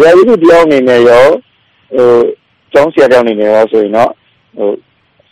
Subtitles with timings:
[0.00, 1.24] ဗျာကြီးတို့တယောက်အနေနဲ့ရော
[1.94, 2.06] ဟို
[2.72, 4.10] ကျောင်းဆရာတယောက်အနေနဲ့ရောဆိုရင်တော့
[4.56, 4.68] ဟို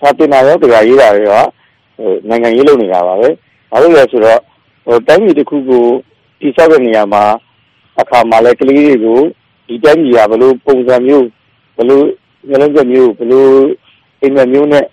[0.01, 1.43] စာတင်တာရောကြဗျာရေးတာရော
[1.99, 3.29] ဟိုနိုင်ငံရေးလုပ်နေတာပါပဲ
[3.71, 4.41] ဘာလို့လဲဆိုတော့
[4.85, 5.85] ဟိုတိုင်းပြည်တစ်ခုကို
[6.41, 7.25] တိစောက်တဲ့နေရာမှာ
[8.01, 9.19] အခါမှာလဲကလေးတွေကို
[9.67, 11.27] ဒီတိုင်းပြည်ကဘလို့ပုံစံမျိုး
[11.79, 12.05] ဘလို့
[12.49, 13.51] မျိုးလုံးချက်မျိုးဘလို့
[14.21, 14.85] အိမ်မက်မျိုးနဲ့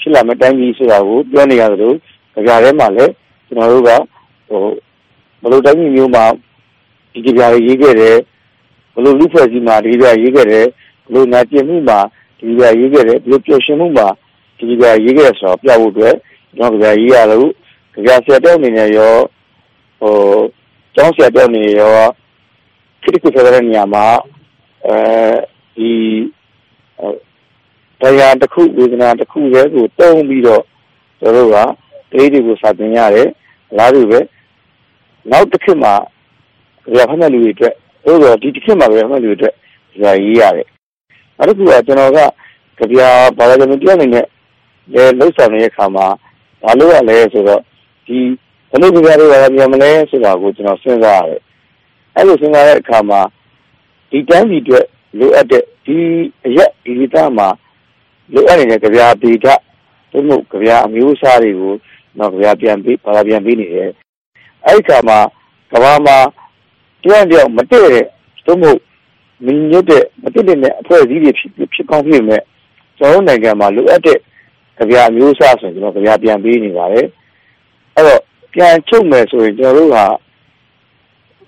[0.00, 1.96] ဖြစ်လာမယ့်တိုင်းပြည်ဆိုတာကိုပြောနေရတယ်လို့
[2.34, 3.04] ကြဗျာထဲမှာလဲ
[3.46, 3.90] ကျွန်တော်တို့က
[4.48, 4.60] ဟို
[5.42, 6.24] ဘလို့တိုင်းပြည်မျိုးမှာ
[7.12, 8.16] ဒီကြဗျာရေးခဲ့တယ်
[8.94, 10.66] ဘလို့လူဖွဲ့စည်းမှာဒီကြဗျာရေးခဲ့တယ်
[11.06, 11.98] ဘလို့နာကျင်မှုမှာ
[12.38, 14.08] ဒီကြဗျာရေးခဲ့တယ်ဘလို့ပျော်ရွှင်မှုမှာ
[14.58, 16.14] ဒီကြဗျာရေးခဲ့ဆိုတော့ပြဖို့အတွက်
[16.56, 17.50] ကျွန်တော်ကြဗျာရေးရလို့
[17.94, 19.14] ကြဗျာဆရာတောက်အနေနဲ့ရော
[20.00, 20.14] ဟို
[20.94, 21.96] ကျောင်းဆရာတောက်အနေနဲ့ရော
[23.02, 24.04] ခရစ်ကဆိုတဲ့နေရာမှာ
[24.86, 24.96] အဲ
[25.76, 25.90] ဒီ
[28.00, 30.62] တရားတစ်ခုဝေဒနာတစ်ခုရဲ့ကိုတုံးပြီးတော့
[31.20, 31.56] တို့တို့က
[32.10, 33.28] ကလေးတွေကိုစာသင်ရတယ်
[33.70, 34.20] အလားတူပဲ
[35.30, 35.94] နောက်တစ်ခေတ်မှာ
[36.94, 39.54] ကြဖက်လူတွေအတွက် တို့တော့ဒီတစ်ခေတ်မှာကြဖက်လူတွေအတွက်
[39.94, 40.68] ကြရေးရတယ်
[41.36, 42.18] နောက်တစ်ခုကကျွန်တော်က
[42.90, 43.00] ကြ
[43.38, 44.26] ဘာသာကျွန်တော်ပြောနေတဲ့
[44.92, 46.06] လေလှုပ်ဆောင်နေတဲ့အခါမှာ
[46.62, 47.60] ဘာလို့ရလဲဆိုတော့
[48.06, 48.18] ဒီ
[48.70, 51.40] ဘယ်လိုကြတွေဘာပြောမလဲဆိုတာကိုကျွန်တော်စဉ်းစားရတယ်
[52.14, 53.20] အဲ့လိုစဉ်းစားတဲ့အခါမှာ
[54.10, 54.86] ဒီတန်းစီအတွက်
[55.18, 55.96] လိုအပ်တဲ့ဒီ
[56.46, 57.48] အရက်ဒီဒေသမှာ
[58.34, 59.46] လိုအပ်နေတဲ့ကြပြာပေဒ
[60.12, 61.74] သို့မဟုတ်ကြပြာအမျိုးအစားတွေကို
[62.18, 63.90] တော့ကြပြာပြန်ပြီးဘာသာပြန်ပြီးနေတယ်
[64.64, 65.18] အဲ့ဒီခါမှာ
[65.72, 66.16] ကဘာမှာ
[67.04, 68.06] တရားတရားမတည့်တဲ့
[68.46, 68.80] သို့မဟုတ်
[69.44, 72.42] မညွတ်တဲ့မတည့်တဲ့အဖွဲ့အစည်းတွေဖြစ်ဖြစ်ကောင်းဖြစ်မဲ့
[72.98, 74.18] ကျွန်တော်နိုင်ငံမှာလိုအပ်တဲ့
[74.76, 77.06] ကြပြာအမျိုးအစားဆိုရင်ကျွန်တော်ကြပြာပြန်ပြီးနေပါတယ်
[77.94, 78.20] အဲ့တော့
[78.54, 79.98] ပြန်ချုပ်မယ်ဆိုရင်ကျွန်တော်တို့က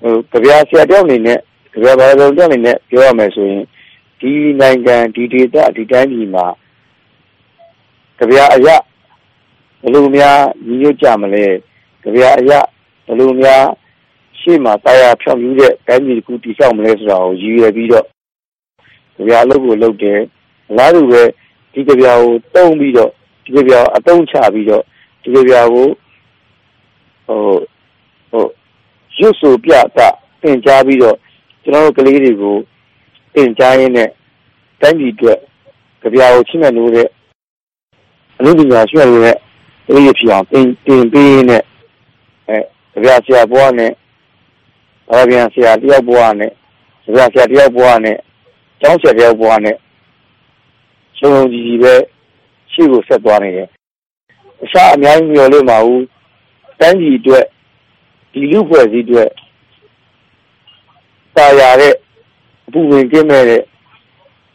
[0.02, 1.38] ဟိုကြပြာဆရာတယောက်အနေနဲ့
[1.72, 3.62] ကြပြာဘာသာတော်တယောက်အနေနဲ့ပြောရမယ်ဆိုရင်
[4.20, 6.46] ဒီနိုင်ငံဒီဒေသဒီတိုင်းပြည်မှာ
[8.18, 8.68] ကြပြအရ
[9.80, 11.44] ဘယ်လိုများညီညွတ်ကြမလဲ
[12.02, 12.52] ကြပြအရ
[13.06, 13.64] ဘယ်လိုများ
[14.48, 18.06] ရှေ့မှာတရားဖြောင်းယူတဲ့တိုင်းပြည်ကူတည်ဆောက်မလဲဆိုတာကိုရည်ရွယ်ပြီးတော့
[19.16, 20.20] ကြပြအလုပ်ကိုလုပ်တယ်
[20.70, 21.22] အလားတူပဲ
[21.72, 23.10] ဒီကြပြကိုတုံးပြီးတော့
[23.44, 24.82] ဒီကြပြကိုအတုံးချပြီးတော့
[25.22, 25.86] ဒီကြပြကို
[27.26, 27.40] ဟို
[28.30, 28.44] ဟို
[29.16, 30.08] ရွတ်ဆိုပြတာ
[30.42, 31.16] သင်ကြားပြီးတော့
[31.64, 32.56] ကျွန်တော်တို့ကလေးတွေကို
[33.34, 34.08] သင်ကြားရင်းနဲ့
[34.80, 35.38] တိုင်းပြည်အတွက်
[36.02, 37.08] ကြပြာကိုချင်းမဲ့လို့တဲ့
[38.38, 39.36] အမှုပညာရှိရတဲ့
[39.88, 41.62] အဲ့ဒီဖြစ်အောင်တင်တင်ပေးနဲ့
[42.48, 42.58] အဲ
[42.92, 43.92] ကြပြာဆရာဘွားနဲ့
[45.11, 46.53] ဘာပြန်ဆရာတယောက်ဘွားနဲ့
[47.05, 48.17] ကြပြာဆရာတယောက်ဘွားနဲ့
[48.81, 49.77] ကျောင်းဆရာတယောက်ဘွားနဲ့
[51.19, 51.94] ချုံကြီးကြီးပဲ
[52.72, 53.69] ရှေ့ကိုဆက်သွားနေတယ်
[54.62, 56.05] အရှာအများကြီးမျှော်လို့မဟုတ်
[56.81, 57.44] တိုင်းပြည်အတွက်
[58.33, 59.31] ဒီလူဖွဲ့စည်းအတွက်
[61.37, 61.94] တာယာတဲ့
[62.67, 63.62] အပူဝင်ကင်းမဲ့တဲ့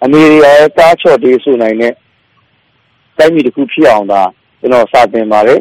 [0.04, 1.94] အမေရိကန်ရဲ့တားချော့တေးဆိုနိုင်တဲ့
[3.18, 4.22] တိုင်းပြည်တစ်ခုဖြစ်အောင်ဒါ
[4.60, 5.60] ကျွန်တော်စတင်ပါတယ်